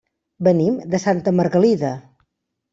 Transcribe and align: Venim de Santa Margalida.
Venim 0.47 0.79
de 0.95 1.01
Santa 1.05 1.35
Margalida. 1.43 1.95